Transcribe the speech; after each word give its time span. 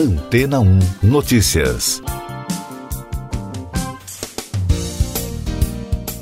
Antena 0.00 0.60
1 0.60 0.78
Notícias. 1.02 2.02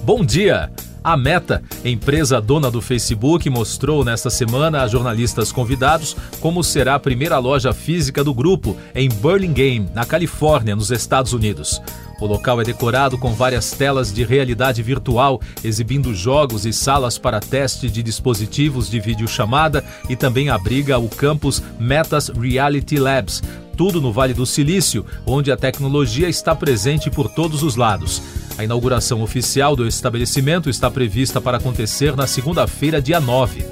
Bom 0.02 0.24
dia! 0.24 0.68
A 1.04 1.16
Meta, 1.16 1.62
empresa 1.84 2.40
dona 2.40 2.72
do 2.72 2.82
Facebook, 2.82 3.48
mostrou 3.48 4.04
nesta 4.04 4.30
semana 4.30 4.82
a 4.82 4.88
jornalistas 4.88 5.52
convidados 5.52 6.16
como 6.40 6.64
será 6.64 6.96
a 6.96 6.98
primeira 6.98 7.38
loja 7.38 7.72
física 7.72 8.24
do 8.24 8.34
grupo 8.34 8.76
em 8.96 9.08
Burlingame, 9.08 9.88
na 9.94 10.04
Califórnia, 10.04 10.74
nos 10.74 10.90
Estados 10.90 11.32
Unidos. 11.32 11.80
O 12.20 12.26
local 12.26 12.60
é 12.60 12.64
decorado 12.64 13.16
com 13.16 13.32
várias 13.32 13.70
telas 13.70 14.12
de 14.12 14.24
realidade 14.24 14.82
virtual, 14.82 15.40
exibindo 15.62 16.12
jogos 16.12 16.66
e 16.66 16.72
salas 16.72 17.16
para 17.16 17.38
teste 17.38 17.88
de 17.88 18.02
dispositivos 18.02 18.90
de 18.90 18.98
videochamada 18.98 19.84
e 20.08 20.16
também 20.16 20.50
abriga 20.50 20.98
o 20.98 21.08
campus 21.08 21.62
Metas 21.78 22.28
Reality 22.28 22.98
Labs, 22.98 23.40
tudo 23.78 24.00
no 24.00 24.12
Vale 24.12 24.34
do 24.34 24.44
Silício, 24.44 25.06
onde 25.24 25.52
a 25.52 25.56
tecnologia 25.56 26.28
está 26.28 26.52
presente 26.52 27.08
por 27.08 27.30
todos 27.30 27.62
os 27.62 27.76
lados. 27.76 28.20
A 28.58 28.64
inauguração 28.64 29.22
oficial 29.22 29.76
do 29.76 29.86
estabelecimento 29.86 30.68
está 30.68 30.90
prevista 30.90 31.40
para 31.40 31.58
acontecer 31.58 32.16
na 32.16 32.26
segunda-feira, 32.26 33.00
dia 33.00 33.20
9. 33.20 33.64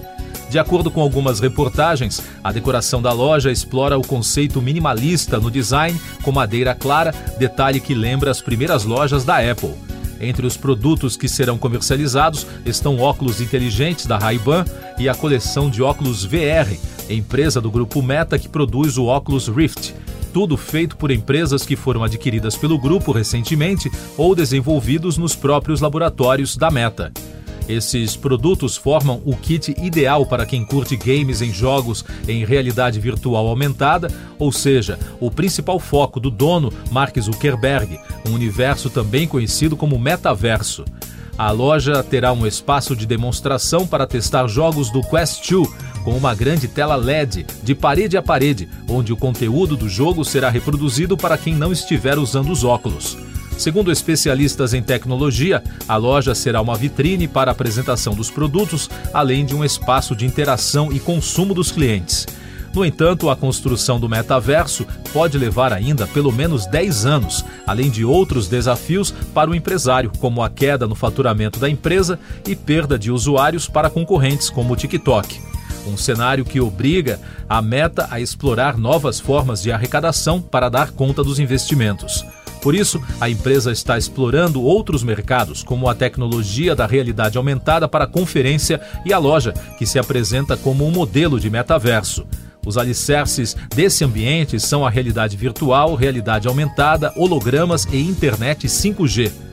De 0.49 0.61
acordo 0.61 0.93
com 0.93 1.01
algumas 1.01 1.41
reportagens, 1.41 2.23
a 2.45 2.53
decoração 2.53 3.03
da 3.03 3.13
loja 3.13 3.51
explora 3.51 3.99
o 3.99 4.07
conceito 4.07 4.63
minimalista 4.63 5.41
no 5.41 5.51
design, 5.51 6.01
com 6.23 6.31
madeira 6.31 6.73
clara, 6.73 7.13
detalhe 7.37 7.81
que 7.81 7.93
lembra 7.93 8.31
as 8.31 8.41
primeiras 8.41 8.85
lojas 8.85 9.25
da 9.25 9.39
Apple. 9.39 9.75
Entre 10.21 10.47
os 10.47 10.57
produtos 10.57 11.17
que 11.17 11.29
serão 11.29 11.59
comercializados 11.59 12.47
estão 12.65 13.01
óculos 13.01 13.41
inteligentes 13.41 14.07
da 14.07 14.19
Ray-Ban 14.19 14.65
e 14.99 15.09
a 15.09 15.15
coleção 15.17 15.69
de 15.69 15.83
óculos 15.83 16.25
VR, 16.25 16.79
empresa 17.15 17.61
do 17.61 17.71
grupo 17.71 18.03
Meta 18.03 18.39
que 18.39 18.49
produz 18.49 18.97
o 18.97 19.07
óculos 19.07 19.49
Rift 19.49 19.95
tudo 20.37 20.55
feito 20.59 20.99
por 20.99 21.11
empresas 21.11 21.65
que 21.65 21.77
foram 21.77 22.05
adquiridas 22.05 22.59
pelo 22.59 22.79
grupo 22.79 23.11
recentemente 23.11 23.91
ou 24.19 24.35
desenvolvidos 24.35 25.17
nos 25.17 25.35
próprios 25.35 25.81
laboratórios 25.81 26.59
da 26.59 26.71
Meta. 26.71 27.11
Esses 27.67 28.15
produtos 28.15 28.77
formam 28.77 29.23
o 29.25 29.35
kit 29.35 29.75
ideal 29.79 30.27
para 30.27 30.45
quem 30.45 30.63
curte 30.63 30.95
games 30.95 31.41
em 31.41 31.51
jogos 31.51 32.05
em 32.29 32.45
realidade 32.45 33.01
virtual 33.01 33.47
aumentada, 33.47 34.13
ou 34.39 34.53
seja, 34.53 34.99
o 35.19 35.31
principal 35.31 35.81
foco 35.81 36.21
do 36.21 36.31
dono, 36.31 36.71
Mark 36.91 37.19
Zuckerberg, 37.19 37.99
um 38.29 38.35
universo 38.35 38.91
também 38.91 39.27
conhecido 39.27 39.75
como 39.75 39.99
metaverso. 39.99 40.85
A 41.39 41.51
loja 41.51 42.03
terá 42.03 42.33
um 42.33 42.47
espaço 42.47 42.95
de 42.95 43.05
demonstração 43.05 43.87
para 43.87 44.07
testar 44.07 44.47
jogos 44.49 44.91
do 44.91 45.03
Quest 45.03 45.51
2, 45.51 45.69
com 46.07 46.13
uma 46.13 46.37
grande 46.37 46.69
tela 46.69 46.95
LED 46.95 47.45
de 47.65 47.75
parede 47.75 48.17
a 48.17 48.23
parede, 48.23 48.69
onde 48.89 49.13
o 49.13 49.17
conteúdo 49.17 49.77
do 49.77 49.89
jogo 49.89 50.25
será 50.25 50.49
reproduzido 50.49 51.17
para 51.17 51.37
quem 51.37 51.57
não 51.57 51.73
estiver 51.73 52.17
usando 52.17 52.53
os 52.53 52.63
óculos. 52.63 53.19
Segundo 53.59 53.91
especialistas 53.91 54.73
em 54.73 54.81
tecnologia, 54.81 55.65
a 55.89 55.97
loja 55.97 56.33
será 56.33 56.61
uma 56.61 56.77
vitrine 56.77 57.27
para 57.27 57.51
a 57.51 57.53
apresentação 57.53 58.15
dos 58.15 58.31
produtos, 58.31 58.89
além 59.13 59.45
de 59.45 59.53
um 59.53 59.65
espaço 59.65 60.15
de 60.15 60.25
interação 60.25 60.93
e 60.93 61.01
consumo 61.01 61.53
dos 61.53 61.73
clientes. 61.73 62.25
No 62.73 62.85
entanto, 62.85 63.29
a 63.29 63.35
construção 63.35 63.99
do 63.99 64.09
metaverso 64.09 64.87
pode 65.13 65.37
levar 65.37 65.73
ainda 65.73 66.07
pelo 66.07 66.31
menos 66.31 66.67
10 66.67 67.05
anos, 67.05 67.45
além 67.67 67.91
de 67.91 68.05
outros 68.05 68.47
desafios 68.47 69.11
para 69.35 69.51
o 69.51 69.57
empresário, 69.57 70.13
como 70.21 70.41
a 70.41 70.49
queda 70.49 70.87
no 70.87 70.95
faturamento 70.95 71.59
da 71.59 71.69
empresa 71.69 72.17
e 72.47 72.55
perda 72.55 72.97
de 72.97 73.11
usuários 73.11 73.67
para 73.67 73.91
concorrentes 73.91 74.49
como 74.49 74.73
o 74.73 74.77
TikTok 74.77 75.56
um 75.89 75.97
cenário 75.97 76.45
que 76.45 76.61
obriga 76.61 77.21
a 77.49 77.63
meta 77.63 78.07
a 78.11 78.21
explorar 78.21 78.77
novas 78.77 79.21
formas 79.21 79.63
de 79.63 79.71
arrecadação 79.71 80.41
para 80.41 80.69
dar 80.69 80.91
conta 80.93 81.23
dos 81.23 81.39
investimentos. 81.39 82.25
Por 82.63 82.75
isso, 82.75 83.01
a 83.21 83.31
empresa 83.31 83.71
está 83.71 83.97
explorando 83.97 84.61
outros 84.61 85.05
mercados, 85.05 85.63
como 85.63 85.89
a 85.89 85.95
tecnologia 85.95 86.75
da 86.75 86.85
realidade 86.85 87.39
aumentada 87.39 87.87
para 87.87 88.09
conferência 88.09 88.81
e 89.05 89.13
a 89.13 89.19
loja, 89.19 89.53
que 89.79 89.87
se 89.87 89.99
apresenta 89.99 90.57
como 90.57 90.85
um 90.85 90.91
modelo 90.91 91.39
de 91.39 91.49
metaverso. 91.49 92.27
Os 92.67 92.77
alicerces 92.77 93.57
desse 93.73 94.05
ambiente 94.05 94.59
são 94.59 94.85
a 94.85 94.91
realidade 94.91 95.37
virtual, 95.37 95.95
realidade 95.95 96.49
aumentada, 96.49 97.13
hologramas 97.17 97.85
e 97.85 98.01
internet 98.01 98.67
5G. 98.67 99.46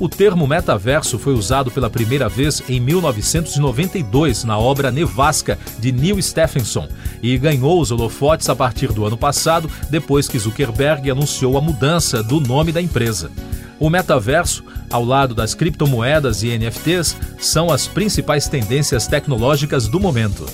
O 0.00 0.08
termo 0.08 0.46
metaverso 0.46 1.18
foi 1.18 1.34
usado 1.34 1.70
pela 1.70 1.90
primeira 1.90 2.26
vez 2.26 2.62
em 2.70 2.80
1992 2.80 4.44
na 4.44 4.58
obra 4.58 4.90
Nevasca 4.90 5.58
de 5.78 5.92
Neil 5.92 6.20
Stephenson 6.22 6.88
e 7.22 7.36
ganhou 7.36 7.78
os 7.78 7.92
holofotes 7.92 8.48
a 8.48 8.56
partir 8.56 8.94
do 8.94 9.04
ano 9.04 9.18
passado, 9.18 9.70
depois 9.90 10.26
que 10.26 10.38
Zuckerberg 10.38 11.10
anunciou 11.10 11.58
a 11.58 11.60
mudança 11.60 12.22
do 12.22 12.40
nome 12.40 12.72
da 12.72 12.80
empresa. 12.80 13.30
O 13.78 13.90
metaverso, 13.90 14.64
ao 14.90 15.04
lado 15.04 15.34
das 15.34 15.52
criptomoedas 15.52 16.42
e 16.42 16.56
NFTs, 16.56 17.14
são 17.38 17.70
as 17.70 17.86
principais 17.86 18.48
tendências 18.48 19.06
tecnológicas 19.06 19.86
do 19.86 20.00
momento. 20.00 20.46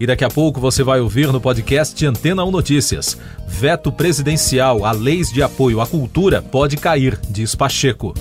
E 0.00 0.06
daqui 0.06 0.24
a 0.24 0.28
pouco 0.28 0.60
você 0.60 0.82
vai 0.82 1.00
ouvir 1.00 1.32
no 1.32 1.40
podcast 1.40 2.06
Antena 2.06 2.44
1 2.44 2.50
Notícias. 2.50 3.18
Veto 3.46 3.90
presidencial 3.90 4.84
a 4.84 4.92
leis 4.92 5.32
de 5.32 5.42
apoio 5.42 5.80
à 5.80 5.86
cultura 5.86 6.40
pode 6.40 6.76
cair, 6.76 7.18
diz 7.28 7.54
Pacheco. 7.54 8.14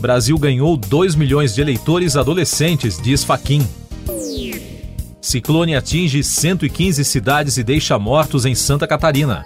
Brasil 0.00 0.36
ganhou 0.36 0.76
2 0.76 1.14
milhões 1.14 1.54
de 1.54 1.60
eleitores 1.60 2.16
adolescentes, 2.16 3.00
diz 3.00 3.22
Faquim. 3.22 3.66
Ciclone 5.20 5.74
atinge 5.74 6.22
115 6.22 7.04
cidades 7.04 7.56
e 7.56 7.62
deixa 7.62 7.98
mortos 7.98 8.44
em 8.44 8.54
Santa 8.54 8.86
Catarina. 8.86 9.44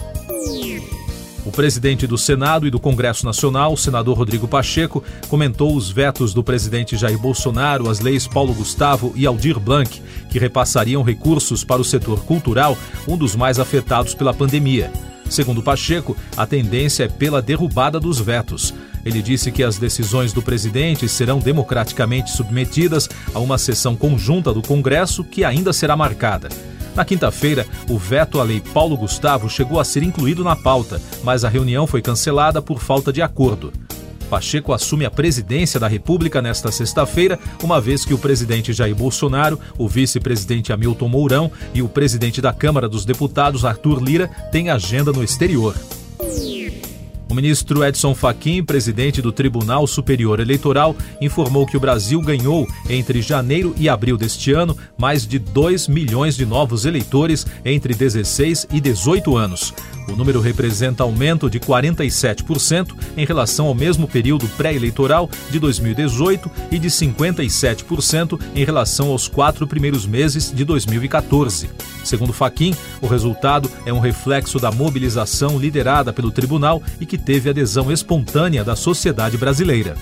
O 1.49 1.51
presidente 1.51 2.07
do 2.07 2.19
Senado 2.19 2.67
e 2.67 2.71
do 2.71 2.79
Congresso 2.79 3.25
Nacional, 3.25 3.73
o 3.73 3.77
senador 3.77 4.19
Rodrigo 4.19 4.47
Pacheco, 4.47 5.03
comentou 5.31 5.75
os 5.75 5.91
vetos 5.91 6.35
do 6.35 6.45
presidente 6.45 6.95
Jair 6.95 7.19
Bolsonaro 7.19 7.89
às 7.89 8.01
leis 8.01 8.27
Paulo 8.27 8.53
Gustavo 8.53 9.15
e 9.17 9.25
Aldir 9.25 9.59
Blanc, 9.59 10.03
que 10.29 10.39
repassariam 10.39 11.03
recursos 11.03 11.65
para 11.65 11.81
o 11.81 11.85
setor 11.85 12.21
cultural, 12.25 12.77
um 13.09 13.17
dos 13.17 13.35
mais 13.35 13.59
afetados 13.59 14.15
pela 14.15 14.35
pandemia. 14.35 14.93
Segundo 15.31 15.63
Pacheco, 15.63 16.15
a 16.37 16.47
tendência 16.47 17.05
é 17.05 17.09
pela 17.09 17.41
derrubada 17.41 17.99
dos 17.99 18.21
vetos. 18.21 18.75
Ele 19.03 19.23
disse 19.23 19.51
que 19.51 19.63
as 19.63 19.79
decisões 19.79 20.35
do 20.35 20.43
presidente 20.43 21.09
serão 21.09 21.39
democraticamente 21.39 22.31
submetidas 22.31 23.09
a 23.33 23.39
uma 23.39 23.57
sessão 23.57 23.97
conjunta 23.97 24.53
do 24.53 24.61
Congresso 24.61 25.25
que 25.25 25.45
ainda 25.45 25.73
será 25.73 25.97
marcada. 25.97 26.51
Na 26.99 27.05
quinta-feira, 27.05 27.65
o 27.89 27.97
veto 27.97 28.41
à 28.41 28.43
lei 28.43 28.61
Paulo 28.61 28.97
Gustavo 28.97 29.49
chegou 29.49 29.79
a 29.79 29.85
ser 29.85 30.03
incluído 30.03 30.43
na 30.43 30.57
pauta, 30.57 31.01
mas 31.23 31.45
a 31.45 31.49
reunião 31.49 31.87
foi 31.87 32.03
cancelada 32.03 32.61
por 32.61 32.81
falta 32.81 33.13
de 33.13 33.23
acordo. 33.23 33.73
Pacheco 34.29 34.73
assume 34.73 35.05
a 35.05 35.11
presidência 35.11 35.79
da 35.79 35.87
República 35.87 36.43
nesta 36.43 36.73
sexta-feira, 36.73 37.39
uma 37.63 37.81
vez 37.81 38.05
que 38.05 38.13
o 38.13 38.19
presidente 38.19 38.73
Jair 38.73 38.97
Bolsonaro, 38.97 39.61
o 39.79 39.87
vice-presidente 39.87 40.73
Hamilton 40.73 41.09
Mourão 41.09 41.53
e 41.73 41.83
o 41.83 41.89
presidente 41.89 42.43
da 42.43 42.53
Câmara 42.53 42.89
dos 42.89 43.05
Deputados, 43.05 43.65
Arthur 43.65 44.03
Lira, 44.03 44.29
têm 44.51 44.69
agenda 44.69 45.13
no 45.13 45.23
exterior. 45.23 45.77
O 47.31 47.35
ministro 47.35 47.85
Edson 47.85 48.15
Fachin, 48.15 48.65
presidente 48.65 49.21
do 49.21 49.31
Tribunal 49.31 49.87
Superior 49.87 50.41
Eleitoral, 50.41 50.97
informou 51.21 51.67
que 51.67 51.77
o 51.77 51.81
Brasil 51.81 52.21
ganhou, 52.23 52.67
entre 52.89 53.21
janeiro 53.21 53.75
e 53.77 53.89
abril 53.89 54.17
deste 54.17 54.53
ano, 54.53 54.77
mais 54.97 55.27
de 55.27 55.39
2 55.39 55.89
milhões 55.89 56.37
de 56.37 56.47
novos 56.47 56.87
eleitores 56.87 57.47
entre 57.65 57.95
16 57.95 58.69
e 58.73 58.81
18 58.81 59.37
anos. 59.37 59.75
O 60.11 60.17
número 60.17 60.41
representa 60.41 61.03
aumento 61.03 61.51
de 61.51 61.61
47% 61.61 62.95
em 63.17 63.25
relação 63.25 63.67
ao 63.67 63.75
mesmo 63.75 64.09
período 64.09 64.49
pré-eleitoral 64.57 65.29
de 65.51 65.59
2018 65.59 66.51
e 66.71 66.79
de 66.79 66.89
57% 66.89 68.41
em 68.55 68.65
relação 68.65 69.11
aos 69.11 69.29
quatro 69.29 69.67
primeiros 69.67 70.07
meses 70.07 70.53
de 70.53 70.65
2014. 70.65 71.71
Segundo 72.05 72.33
Faquim, 72.33 72.75
o 73.03 73.07
resultado 73.07 73.71
é 73.85 73.93
um 73.93 74.01
reflexo 74.01 74.59
da 74.59 74.71
mobilização 74.71 75.59
liderada 75.59 76.13
pelo 76.13 76.31
tribunal 76.31 76.83
e 77.01 77.05
que 77.05 77.19
teve 77.19 77.51
adesão 77.51 77.93
espontânea 77.93 78.65
da 78.65 78.75
sociedade 78.75 79.37
brasileira. 79.37 79.95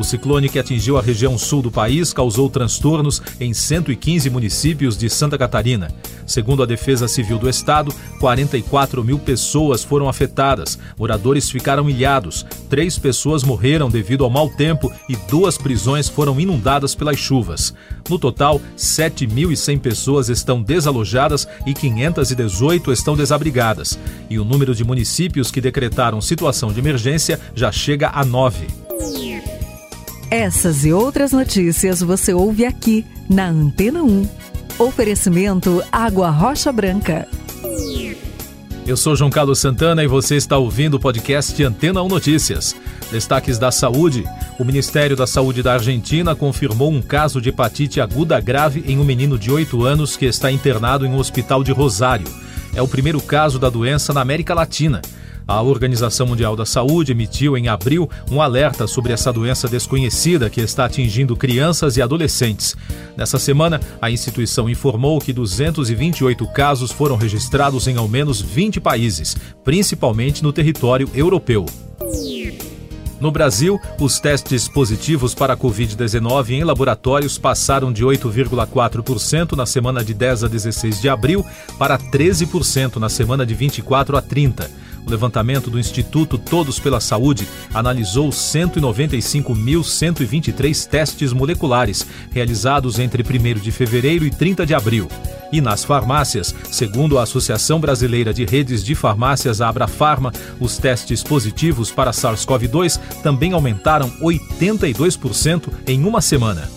O 0.00 0.04
ciclone 0.04 0.48
que 0.48 0.58
atingiu 0.58 0.96
a 0.96 1.02
região 1.02 1.36
sul 1.36 1.60
do 1.60 1.70
país 1.70 2.10
causou 2.10 2.48
transtornos 2.48 3.20
em 3.38 3.52
115 3.52 4.30
municípios 4.30 4.96
de 4.96 5.10
Santa 5.10 5.36
Catarina. 5.36 5.90
Segundo 6.26 6.62
a 6.62 6.66
Defesa 6.66 7.06
Civil 7.06 7.38
do 7.38 7.50
Estado, 7.50 7.92
44 8.20 9.02
mil 9.02 9.18
pessoas 9.18 9.82
foram 9.82 10.06
afetadas, 10.06 10.78
moradores 10.98 11.48
ficaram 11.50 11.88
ilhados, 11.88 12.44
três 12.68 12.98
pessoas 12.98 13.42
morreram 13.42 13.88
devido 13.88 14.24
ao 14.24 14.30
mau 14.30 14.50
tempo 14.50 14.92
e 15.08 15.16
duas 15.16 15.56
prisões 15.56 16.06
foram 16.06 16.38
inundadas 16.38 16.94
pelas 16.94 17.18
chuvas. 17.18 17.72
No 18.10 18.18
total, 18.18 18.60
7.100 18.76 19.80
pessoas 19.80 20.28
estão 20.28 20.62
desalojadas 20.62 21.48
e 21.64 21.72
518 21.72 22.92
estão 22.92 23.16
desabrigadas. 23.16 23.98
E 24.28 24.38
o 24.38 24.44
número 24.44 24.74
de 24.74 24.84
municípios 24.84 25.50
que 25.50 25.60
decretaram 25.60 26.20
situação 26.20 26.70
de 26.70 26.78
emergência 26.78 27.40
já 27.54 27.72
chega 27.72 28.10
a 28.12 28.22
nove. 28.22 28.66
Essas 30.30 30.84
e 30.84 30.92
outras 30.92 31.32
notícias 31.32 32.02
você 32.02 32.34
ouve 32.34 32.66
aqui 32.66 33.06
na 33.30 33.48
Antena 33.48 34.02
1. 34.02 34.28
Oferecimento 34.78 35.82
Água 35.90 36.28
Rocha 36.28 36.70
Branca. 36.70 37.26
Eu 38.90 38.96
sou 38.96 39.14
João 39.14 39.30
Carlos 39.30 39.60
Santana 39.60 40.02
e 40.02 40.08
você 40.08 40.34
está 40.34 40.58
ouvindo 40.58 40.94
o 40.94 40.98
podcast 40.98 41.62
Antena 41.62 42.02
1 42.02 42.08
Notícias. 42.08 42.74
Destaques 43.08 43.56
da 43.56 43.70
saúde. 43.70 44.24
O 44.58 44.64
Ministério 44.64 45.16
da 45.16 45.28
Saúde 45.28 45.62
da 45.62 45.74
Argentina 45.74 46.34
confirmou 46.34 46.90
um 46.90 47.00
caso 47.00 47.40
de 47.40 47.50
hepatite 47.50 48.00
aguda 48.00 48.40
grave 48.40 48.82
em 48.84 48.98
um 48.98 49.04
menino 49.04 49.38
de 49.38 49.48
8 49.48 49.84
anos 49.84 50.16
que 50.16 50.26
está 50.26 50.50
internado 50.50 51.06
em 51.06 51.08
um 51.08 51.18
hospital 51.18 51.62
de 51.62 51.70
Rosário. 51.70 52.26
É 52.74 52.82
o 52.82 52.88
primeiro 52.88 53.20
caso 53.20 53.60
da 53.60 53.70
doença 53.70 54.12
na 54.12 54.22
América 54.22 54.54
Latina. 54.54 55.00
A 55.50 55.60
Organização 55.62 56.28
Mundial 56.28 56.54
da 56.54 56.64
Saúde 56.64 57.10
emitiu 57.10 57.58
em 57.58 57.66
abril 57.66 58.08
um 58.30 58.40
alerta 58.40 58.86
sobre 58.86 59.12
essa 59.12 59.32
doença 59.32 59.66
desconhecida 59.66 60.48
que 60.48 60.60
está 60.60 60.84
atingindo 60.84 61.34
crianças 61.34 61.96
e 61.96 62.02
adolescentes. 62.02 62.76
Nessa 63.16 63.36
semana, 63.36 63.80
a 64.00 64.08
instituição 64.12 64.70
informou 64.70 65.18
que 65.18 65.32
228 65.32 66.46
casos 66.52 66.92
foram 66.92 67.16
registrados 67.16 67.88
em 67.88 67.96
ao 67.96 68.06
menos 68.06 68.40
20 68.40 68.80
países, 68.80 69.36
principalmente 69.64 70.40
no 70.40 70.52
território 70.52 71.10
europeu. 71.12 71.66
No 73.20 73.32
Brasil, 73.32 73.78
os 74.00 74.20
testes 74.20 74.68
positivos 74.68 75.34
para 75.34 75.54
a 75.54 75.56
Covid-19 75.56 76.50
em 76.50 76.62
laboratórios 76.62 77.38
passaram 77.38 77.92
de 77.92 78.04
8,4% 78.04 79.56
na 79.56 79.66
semana 79.66 80.04
de 80.04 80.14
10 80.14 80.44
a 80.44 80.48
16 80.48 81.00
de 81.00 81.08
abril 81.08 81.44
para 81.76 81.98
13% 81.98 82.96
na 82.96 83.08
semana 83.08 83.44
de 83.44 83.52
24 83.52 84.16
a 84.16 84.22
30. 84.22 84.70
O 85.06 85.10
levantamento 85.10 85.70
do 85.70 85.78
Instituto 85.78 86.36
Todos 86.38 86.78
pela 86.78 87.00
Saúde 87.00 87.48
analisou 87.72 88.28
195.123 88.30 90.86
testes 90.86 91.32
moleculares 91.32 92.06
realizados 92.30 92.98
entre 92.98 93.22
1 93.22 93.26
de 93.60 93.72
fevereiro 93.72 94.26
e 94.26 94.30
30 94.30 94.66
de 94.66 94.74
abril. 94.74 95.08
E 95.52 95.60
nas 95.60 95.84
farmácias, 95.84 96.54
segundo 96.70 97.18
a 97.18 97.24
Associação 97.24 97.80
Brasileira 97.80 98.32
de 98.32 98.44
Redes 98.44 98.84
de 98.84 98.94
Farmácias, 98.94 99.60
a 99.60 99.68
Abrafarma, 99.68 100.30
os 100.60 100.78
testes 100.78 101.24
positivos 101.24 101.90
para 101.90 102.12
SARS-CoV-2 102.12 103.00
também 103.22 103.52
aumentaram 103.52 104.08
82% 104.20 105.68
em 105.86 106.04
uma 106.04 106.20
semana. 106.20 106.68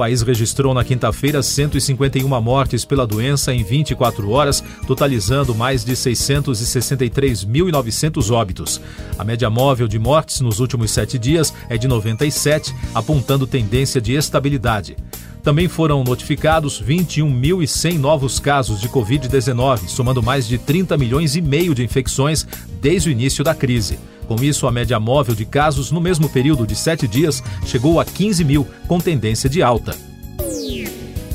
País 0.00 0.22
registrou 0.22 0.72
na 0.72 0.82
quinta-feira 0.82 1.42
151 1.42 2.26
mortes 2.40 2.86
pela 2.86 3.06
doença 3.06 3.52
em 3.52 3.62
24 3.62 4.30
horas, 4.30 4.64
totalizando 4.86 5.54
mais 5.54 5.84
de 5.84 5.92
663.900 5.92 8.30
óbitos. 8.30 8.80
A 9.18 9.24
média 9.24 9.50
móvel 9.50 9.86
de 9.86 9.98
mortes 9.98 10.40
nos 10.40 10.58
últimos 10.58 10.90
sete 10.90 11.18
dias 11.18 11.52
é 11.68 11.76
de 11.76 11.86
97, 11.86 12.74
apontando 12.94 13.46
tendência 13.46 14.00
de 14.00 14.14
estabilidade. 14.14 14.96
Também 15.42 15.68
foram 15.68 16.04
notificados 16.04 16.82
21.100 16.82 17.98
novos 17.98 18.38
casos 18.38 18.80
de 18.80 18.88
Covid-19, 18.88 19.88
somando 19.88 20.22
mais 20.22 20.46
de 20.46 20.58
30 20.58 20.98
milhões 20.98 21.34
e 21.34 21.40
meio 21.40 21.74
de 21.74 21.82
infecções 21.82 22.46
desde 22.80 23.08
o 23.08 23.12
início 23.12 23.42
da 23.42 23.54
crise. 23.54 23.98
Com 24.28 24.36
isso, 24.42 24.66
a 24.66 24.70
média 24.70 25.00
móvel 25.00 25.34
de 25.34 25.44
casos 25.44 25.90
no 25.90 26.00
mesmo 26.00 26.28
período 26.28 26.66
de 26.66 26.76
sete 26.76 27.08
dias 27.08 27.42
chegou 27.66 27.98
a 27.98 28.04
15 28.04 28.44
mil, 28.44 28.66
com 28.86 29.00
tendência 29.00 29.48
de 29.48 29.62
alta. 29.62 29.96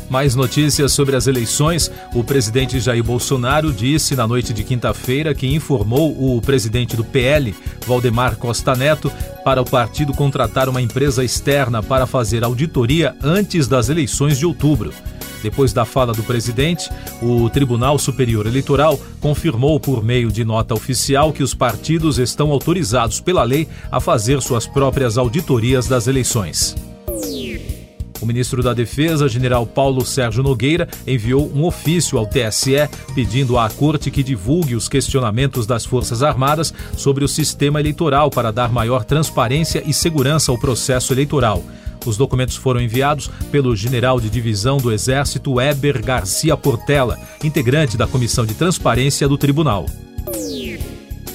Mais 0.09 0.35
notícias 0.35 0.93
sobre 0.93 1.15
as 1.15 1.27
eleições. 1.27 1.91
O 2.13 2.23
presidente 2.23 2.79
Jair 2.79 3.03
Bolsonaro 3.03 3.73
disse 3.73 4.15
na 4.15 4.27
noite 4.27 4.53
de 4.53 4.63
quinta-feira 4.63 5.33
que 5.33 5.47
informou 5.47 6.35
o 6.35 6.39
presidente 6.41 6.95
do 6.95 7.03
PL, 7.03 7.55
Valdemar 7.85 8.37
Costa 8.37 8.75
Neto, 8.75 9.11
para 9.45 9.61
o 9.61 9.65
partido 9.65 10.11
contratar 10.11 10.67
uma 10.67 10.81
empresa 10.81 11.23
externa 11.23 11.83
para 11.83 12.07
fazer 12.07 12.43
auditoria 12.43 13.15
antes 13.21 13.67
das 13.67 13.89
eleições 13.89 14.39
de 14.39 14.45
outubro. 14.45 14.91
Depois 15.43 15.71
da 15.71 15.85
fala 15.85 16.13
do 16.13 16.23
presidente, 16.23 16.89
o 17.21 17.47
Tribunal 17.51 17.99
Superior 17.99 18.47
Eleitoral 18.47 18.99
confirmou 19.21 19.79
por 19.79 20.03
meio 20.03 20.31
de 20.31 20.43
nota 20.43 20.73
oficial 20.73 21.31
que 21.31 21.43
os 21.43 21.53
partidos 21.53 22.17
estão 22.17 22.49
autorizados 22.49 23.21
pela 23.21 23.43
lei 23.43 23.67
a 23.91 23.99
fazer 23.99 24.41
suas 24.41 24.65
próprias 24.65 25.15
auditorias 25.15 25.87
das 25.87 26.07
eleições. 26.07 26.75
O 28.25 28.27
ministro 28.27 28.63
da 28.63 28.73
Defesa, 28.73 29.29
general 29.29 29.67
Paulo 29.67 30.03
Sérgio 30.03 30.41
Nogueira, 30.41 30.89
enviou 31.05 31.47
um 31.53 31.63
ofício 31.63 32.17
ao 32.17 32.25
TSE 32.25 32.89
pedindo 33.13 33.55
à 33.55 33.69
corte 33.69 34.09
que 34.09 34.23
divulgue 34.23 34.73
os 34.75 34.89
questionamentos 34.89 35.67
das 35.67 35.85
Forças 35.85 36.23
Armadas 36.23 36.73
sobre 36.97 37.23
o 37.23 37.27
sistema 37.27 37.79
eleitoral 37.79 38.31
para 38.31 38.51
dar 38.51 38.71
maior 38.71 39.05
transparência 39.05 39.83
e 39.85 39.93
segurança 39.93 40.51
ao 40.51 40.57
processo 40.57 41.13
eleitoral. 41.13 41.63
Os 42.03 42.17
documentos 42.17 42.55
foram 42.55 42.81
enviados 42.81 43.29
pelo 43.51 43.75
general 43.75 44.19
de 44.19 44.27
divisão 44.27 44.77
do 44.77 44.91
Exército 44.91 45.53
Weber 45.53 46.03
Garcia 46.03 46.57
Portela, 46.57 47.19
integrante 47.43 47.95
da 47.95 48.07
Comissão 48.07 48.43
de 48.43 48.55
Transparência 48.55 49.27
do 49.27 49.37
Tribunal. 49.37 49.85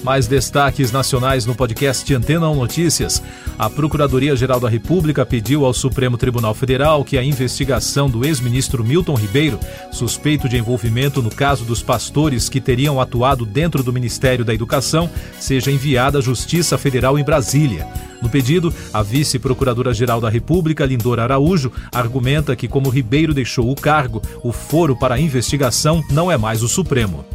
Mais 0.03 0.27
destaques 0.27 0.91
nacionais 0.91 1.45
no 1.45 1.55
podcast 1.55 2.13
Antena 2.15 2.49
1 2.49 2.55
Notícias. 2.57 3.23
A 3.61 3.69
Procuradoria-Geral 3.69 4.59
da 4.59 4.71
República 4.71 5.27
pediu 5.27 5.67
ao 5.67 5.75
Supremo 5.75 6.17
Tribunal 6.17 6.55
Federal 6.55 7.05
que 7.05 7.19
a 7.19 7.23
investigação 7.23 8.09
do 8.09 8.25
ex-ministro 8.25 8.83
Milton 8.83 9.15
Ribeiro, 9.15 9.61
suspeito 9.93 10.49
de 10.49 10.57
envolvimento 10.57 11.21
no 11.21 11.29
caso 11.29 11.63
dos 11.67 11.83
pastores 11.83 12.49
que 12.49 12.59
teriam 12.59 12.99
atuado 12.99 13.45
dentro 13.45 13.83
do 13.83 13.93
Ministério 13.93 14.47
da 14.47 14.55
Educação, 14.55 15.11
seja 15.39 15.71
enviada 15.71 16.17
à 16.17 16.23
Justiça 16.23 16.79
Federal 16.79 17.19
em 17.19 17.23
Brasília. 17.23 17.87
No 18.23 18.31
pedido, 18.31 18.73
a 18.95 19.03
vice-procuradora-geral 19.03 20.23
da 20.23 20.31
República, 20.31 20.87
Lindora 20.87 21.25
Araújo, 21.25 21.71
argumenta 21.93 22.57
que, 22.57 22.67
como 22.67 22.89
Ribeiro 22.89 23.35
deixou 23.35 23.71
o 23.71 23.77
cargo, 23.77 24.23
o 24.43 24.53
foro 24.53 24.97
para 24.97 25.17
a 25.17 25.21
investigação 25.21 26.03
não 26.11 26.33
é 26.33 26.39
mais 26.39 26.63
o 26.63 26.69
Supremo. 26.69 27.27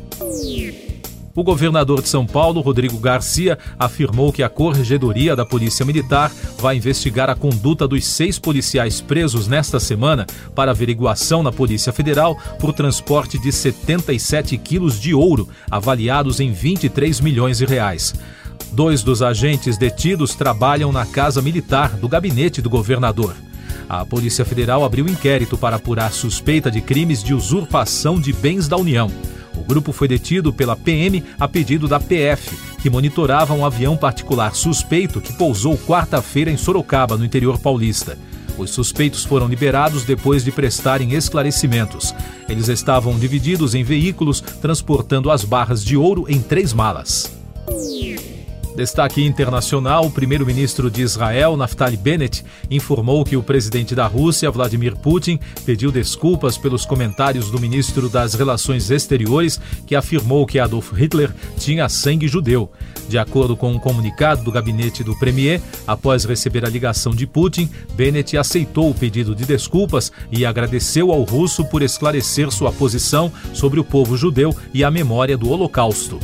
O 1.35 1.43
governador 1.43 2.01
de 2.01 2.07
São 2.07 2.25
Paulo, 2.25 2.61
Rodrigo 2.61 2.97
Garcia, 2.97 3.59
afirmou 3.77 4.31
que 4.31 4.41
a 4.41 4.47
Corregedoria 4.47 5.35
da 5.35 5.45
Polícia 5.45 5.85
Militar 5.85 6.31
vai 6.57 6.77
investigar 6.77 7.29
a 7.29 7.35
conduta 7.35 7.85
dos 7.85 8.05
seis 8.05 8.39
policiais 8.39 9.01
presos 9.01 9.45
nesta 9.45 9.77
semana 9.77 10.25
para 10.55 10.71
averiguação 10.71 11.43
na 11.43 11.51
Polícia 11.51 11.91
Federal 11.91 12.37
por 12.57 12.71
transporte 12.71 13.37
de 13.37 13.51
77 13.51 14.57
quilos 14.57 14.97
de 14.97 15.13
ouro, 15.13 15.49
avaliados 15.69 16.39
em 16.39 16.53
23 16.53 17.19
milhões 17.19 17.57
de 17.57 17.65
reais. 17.65 18.15
Dois 18.71 19.03
dos 19.03 19.21
agentes 19.21 19.77
detidos 19.77 20.35
trabalham 20.35 20.89
na 20.89 21.05
Casa 21.05 21.41
Militar 21.41 21.97
do 21.97 22.07
gabinete 22.07 22.61
do 22.61 22.69
governador. 22.69 23.35
A 23.89 24.05
Polícia 24.05 24.45
Federal 24.45 24.85
abriu 24.85 25.05
inquérito 25.05 25.57
para 25.57 25.75
apurar 25.75 26.13
suspeita 26.13 26.71
de 26.71 26.79
crimes 26.79 27.21
de 27.21 27.33
usurpação 27.33 28.21
de 28.21 28.31
bens 28.31 28.69
da 28.69 28.77
União. 28.77 29.11
O 29.57 29.63
grupo 29.63 29.91
foi 29.91 30.07
detido 30.07 30.53
pela 30.53 30.75
PM 30.75 31.23
a 31.39 31.47
pedido 31.47 31.87
da 31.87 31.99
PF, 31.99 32.55
que 32.81 32.89
monitorava 32.89 33.53
um 33.53 33.65
avião 33.65 33.95
particular 33.95 34.55
suspeito 34.55 35.21
que 35.21 35.33
pousou 35.33 35.77
quarta-feira 35.77 36.51
em 36.51 36.57
Sorocaba, 36.57 37.17
no 37.17 37.25
interior 37.25 37.57
paulista. 37.59 38.17
Os 38.57 38.69
suspeitos 38.69 39.25
foram 39.25 39.47
liberados 39.47 40.05
depois 40.05 40.43
de 40.43 40.51
prestarem 40.51 41.13
esclarecimentos. 41.13 42.13
Eles 42.47 42.69
estavam 42.69 43.17
divididos 43.17 43.75
em 43.75 43.83
veículos 43.83 44.39
transportando 44.39 45.29
as 45.29 45.43
barras 45.43 45.83
de 45.83 45.97
ouro 45.97 46.25
em 46.29 46.41
três 46.41 46.71
malas. 46.71 47.44
Destaque 48.75 49.23
internacional: 49.23 50.05
o 50.05 50.11
primeiro-ministro 50.11 50.91
de 50.91 51.01
Israel, 51.01 51.55
Naftali 51.55 51.95
Bennett, 51.95 52.43
informou 52.69 53.23
que 53.23 53.37
o 53.37 53.43
presidente 53.43 53.95
da 53.95 54.05
Rússia, 54.05 54.51
Vladimir 54.51 54.97
Putin, 54.97 55.39
pediu 55.65 55.91
desculpas 55.91 56.57
pelos 56.57 56.85
comentários 56.85 57.49
do 57.49 57.59
ministro 57.59 58.09
das 58.09 58.33
Relações 58.33 58.91
Exteriores, 58.91 59.59
que 59.87 59.95
afirmou 59.95 60.45
que 60.45 60.59
Adolf 60.59 60.91
Hitler 60.91 61.33
tinha 61.57 61.87
sangue 61.87 62.27
judeu. 62.27 62.69
De 63.07 63.17
acordo 63.17 63.55
com 63.55 63.71
um 63.71 63.79
comunicado 63.79 64.43
do 64.43 64.51
gabinete 64.51 65.03
do 65.03 65.17
premier, 65.17 65.61
após 65.87 66.25
receber 66.25 66.65
a 66.65 66.69
ligação 66.69 67.13
de 67.13 67.25
Putin, 67.25 67.69
Bennett 67.93 68.35
aceitou 68.35 68.89
o 68.89 68.95
pedido 68.95 69.33
de 69.33 69.45
desculpas 69.45 70.11
e 70.31 70.45
agradeceu 70.45 71.11
ao 71.11 71.21
russo 71.21 71.63
por 71.65 71.81
esclarecer 71.81 72.51
sua 72.51 72.73
posição 72.73 73.31
sobre 73.53 73.79
o 73.79 73.83
povo 73.85 74.17
judeu 74.17 74.53
e 74.73 74.83
a 74.83 74.91
memória 74.91 75.37
do 75.37 75.49
Holocausto. 75.49 76.19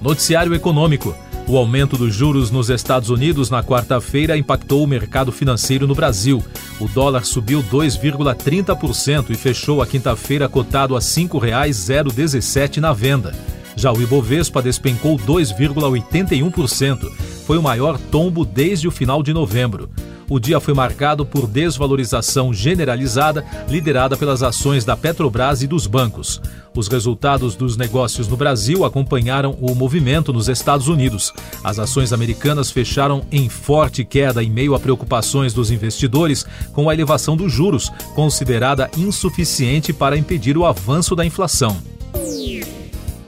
Noticiário 0.00 0.54
Econômico. 0.54 1.14
O 1.46 1.56
aumento 1.56 1.96
dos 1.96 2.14
juros 2.14 2.50
nos 2.50 2.68
Estados 2.68 3.08
Unidos 3.08 3.50
na 3.50 3.62
quarta-feira 3.62 4.36
impactou 4.36 4.84
o 4.84 4.86
mercado 4.86 5.32
financeiro 5.32 5.86
no 5.86 5.94
Brasil. 5.94 6.44
O 6.78 6.86
dólar 6.86 7.24
subiu 7.24 7.62
2,30% 7.62 9.30
e 9.30 9.34
fechou 9.34 9.80
a 9.80 9.86
quinta-feira 9.86 10.48
cotado 10.48 10.94
a 10.94 10.98
R$ 10.98 11.04
5,017 11.04 12.80
na 12.80 12.92
venda. 12.92 13.34
Já 13.74 13.92
o 13.92 14.00
Ibovespa 14.00 14.60
despencou 14.60 15.16
2,81%. 15.16 17.10
Foi 17.46 17.56
o 17.56 17.62
maior 17.62 17.98
tombo 17.98 18.44
desde 18.44 18.86
o 18.86 18.90
final 18.90 19.22
de 19.22 19.32
novembro. 19.32 19.88
O 20.28 20.38
dia 20.38 20.60
foi 20.60 20.74
marcado 20.74 21.24
por 21.24 21.46
desvalorização 21.46 22.52
generalizada, 22.52 23.44
liderada 23.68 24.16
pelas 24.16 24.42
ações 24.42 24.84
da 24.84 24.96
Petrobras 24.96 25.62
e 25.62 25.66
dos 25.66 25.86
bancos. 25.86 26.40
Os 26.74 26.86
resultados 26.86 27.56
dos 27.56 27.76
negócios 27.76 28.28
no 28.28 28.36
Brasil 28.36 28.84
acompanharam 28.84 29.56
o 29.60 29.74
movimento 29.74 30.32
nos 30.32 30.48
Estados 30.48 30.86
Unidos. 30.86 31.32
As 31.64 31.78
ações 31.78 32.12
americanas 32.12 32.70
fecharam 32.70 33.24
em 33.32 33.48
forte 33.48 34.04
queda 34.04 34.42
em 34.42 34.50
meio 34.50 34.74
a 34.74 34.80
preocupações 34.80 35.52
dos 35.52 35.70
investidores 35.70 36.46
com 36.72 36.88
a 36.88 36.94
elevação 36.94 37.36
dos 37.36 37.52
juros, 37.52 37.90
considerada 38.14 38.90
insuficiente 38.96 39.92
para 39.92 40.16
impedir 40.16 40.56
o 40.56 40.66
avanço 40.66 41.16
da 41.16 41.24
inflação 41.24 41.76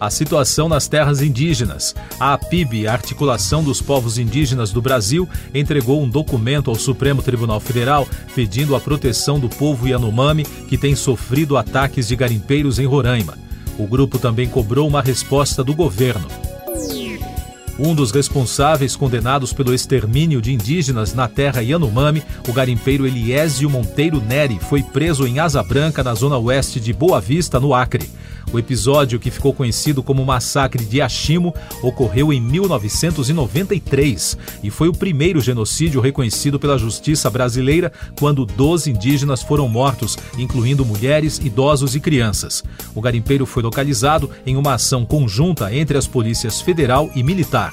a 0.01 0.09
situação 0.09 0.67
nas 0.67 0.89
terras 0.89 1.21
indígenas. 1.21 1.95
A 2.19 2.33
APIB, 2.33 2.89
a 2.89 2.93
Articulação 2.93 3.63
dos 3.63 3.83
Povos 3.83 4.17
Indígenas 4.17 4.73
do 4.73 4.81
Brasil, 4.81 5.29
entregou 5.55 6.03
um 6.03 6.09
documento 6.09 6.71
ao 6.71 6.77
Supremo 6.77 7.23
Tribunal 7.23 7.61
Federal 7.61 8.09
pedindo 8.35 8.75
a 8.75 8.81
proteção 8.81 9.39
do 9.39 9.51
povo 9.51 9.87
Yanomami 9.87 10.45
que 10.45 10.79
tem 10.79 10.97
sofrido 10.97 11.59
ataques 11.59 12.09
de 12.09 12.17
garimpeiros 12.17 12.79
em 12.79 12.87
Roraima. 12.87 13.37
O 13.79 13.87
grupo 13.87 14.19
também 14.19 14.49
cobrou 14.49 14.89
uma 14.89 15.03
resposta 15.03 15.63
do 15.63 15.75
governo. 15.75 16.27
Um 17.79 17.95
dos 17.95 18.11
responsáveis 18.11 18.95
condenados 18.95 19.55
pelo 19.55 19.73
extermínio 19.73 20.43
de 20.43 20.53
indígenas 20.53 21.15
na 21.15 21.27
terra 21.27 21.63
Yanomami, 21.63 22.23
o 22.47 22.53
garimpeiro 22.53 23.07
Eliésio 23.07 23.71
Monteiro 23.71 24.21
Neri, 24.21 24.59
foi 24.61 24.83
preso 24.83 25.27
em 25.27 25.39
Asa 25.39 25.63
Branca, 25.63 26.03
na 26.03 26.13
zona 26.13 26.37
oeste 26.37 26.79
de 26.79 26.93
Boa 26.93 27.23
Vista, 27.23 27.59
no 27.59 27.73
Acre. 27.73 28.07
O 28.53 28.59
episódio, 28.59 29.21
que 29.21 29.31
ficou 29.31 29.55
conhecido 29.55 30.03
como 30.03 30.25
Massacre 30.25 30.85
de 30.85 31.01
Ashimo, 31.01 31.55
ocorreu 31.83 32.33
em 32.33 32.41
1993 32.41 34.37
e 34.63 34.71
foi 34.71 34.89
o 34.89 34.93
primeiro 34.93 35.41
genocídio 35.41 36.01
reconhecido 36.01 36.59
pela 36.59 36.79
justiça 36.79 37.31
brasileira 37.31 37.93
quando 38.19 38.45
12 38.45 38.91
indígenas 38.91 39.43
foram 39.43 39.69
mortos, 39.69 40.17
incluindo 40.37 40.85
mulheres, 40.85 41.39
idosos 41.39 41.95
e 41.95 42.01
crianças. 42.01 42.65
O 42.95 43.01
garimpeiro 43.01 43.47
foi 43.47 43.63
localizado 43.63 44.31
em 44.45 44.57
uma 44.57 44.75
ação 44.75 45.07
conjunta 45.07 45.73
entre 45.75 45.97
as 45.97 46.07
polícias 46.07 46.61
federal 46.61 47.11
e 47.15 47.23
militar. 47.23 47.73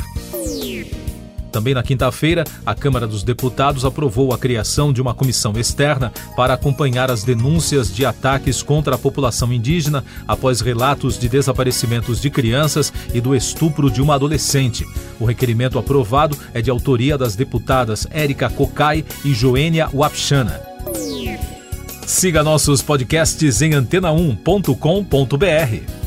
Também 1.58 1.74
na 1.74 1.82
quinta-feira, 1.82 2.44
a 2.64 2.76
Câmara 2.76 3.08
dos 3.08 3.24
Deputados 3.24 3.84
aprovou 3.84 4.32
a 4.32 4.38
criação 4.38 4.94
de 4.94 5.02
uma 5.02 5.16
comissão 5.16 5.54
externa 5.58 6.14
para 6.36 6.54
acompanhar 6.54 7.10
as 7.10 7.24
denúncias 7.24 7.92
de 7.92 8.06
ataques 8.06 8.62
contra 8.62 8.94
a 8.94 8.98
população 8.98 9.52
indígena 9.52 10.06
após 10.28 10.62
relatos 10.62 11.18
de 11.18 11.28
desaparecimentos 11.28 12.22
de 12.22 12.30
crianças 12.30 12.94
e 13.12 13.20
do 13.20 13.36
estupro 13.36 13.90
de 13.90 14.04
uma 14.04 14.14
adolescente. 14.14 14.86
O 15.20 15.26
requerimento 15.26 15.80
aprovado 15.80 16.38
é 16.54 16.62
de 16.62 16.70
autoria 16.70 17.18
das 17.18 17.36
deputadas 17.36 18.06
Érica 18.12 18.52
Cocai 18.52 19.04
e 19.26 19.34
Joênia 19.34 19.90
Wapchana. 19.92 20.62
Siga 22.06 22.44
nossos 22.44 22.84
podcasts 22.84 23.64
em 23.64 23.72
antena1.com.br. 23.72 26.07